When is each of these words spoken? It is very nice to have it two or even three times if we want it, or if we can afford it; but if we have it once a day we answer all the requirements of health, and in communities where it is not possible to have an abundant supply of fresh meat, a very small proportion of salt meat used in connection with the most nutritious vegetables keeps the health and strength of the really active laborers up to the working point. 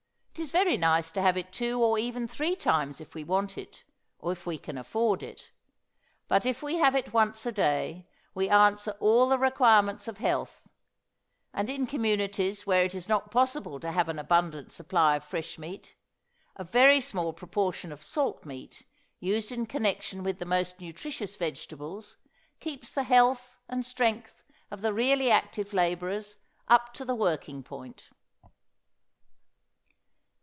It 0.33 0.39
is 0.41 0.51
very 0.51 0.77
nice 0.77 1.11
to 1.11 1.21
have 1.21 1.35
it 1.37 1.51
two 1.51 1.83
or 1.83 1.99
even 1.99 2.25
three 2.25 2.55
times 2.55 3.01
if 3.01 3.13
we 3.13 3.23
want 3.23 3.57
it, 3.59 3.83
or 4.17 4.31
if 4.31 4.45
we 4.47 4.57
can 4.57 4.77
afford 4.77 5.21
it; 5.21 5.51
but 6.29 6.45
if 6.45 6.63
we 6.63 6.77
have 6.77 6.95
it 6.95 7.13
once 7.13 7.45
a 7.45 7.51
day 7.51 8.07
we 8.33 8.49
answer 8.49 8.91
all 9.01 9.27
the 9.27 9.37
requirements 9.37 10.07
of 10.07 10.17
health, 10.17 10.63
and 11.53 11.69
in 11.69 11.85
communities 11.85 12.65
where 12.65 12.83
it 12.83 12.95
is 12.95 13.09
not 13.09 13.29
possible 13.29 13.77
to 13.81 13.91
have 13.91 14.07
an 14.07 14.17
abundant 14.17 14.71
supply 14.71 15.17
of 15.17 15.23
fresh 15.25 15.59
meat, 15.59 15.95
a 16.55 16.63
very 16.63 17.01
small 17.01 17.33
proportion 17.33 17.91
of 17.91 18.01
salt 18.01 18.45
meat 18.45 18.87
used 19.19 19.51
in 19.51 19.65
connection 19.67 20.23
with 20.23 20.39
the 20.39 20.45
most 20.45 20.79
nutritious 20.79 21.35
vegetables 21.35 22.15
keeps 22.61 22.93
the 22.93 23.03
health 23.03 23.59
and 23.67 23.85
strength 23.85 24.43
of 24.71 24.81
the 24.81 24.93
really 24.93 25.29
active 25.29 25.71
laborers 25.73 26.37
up 26.69 26.93
to 26.93 27.03
the 27.05 27.13
working 27.15 27.61
point. 27.61 28.09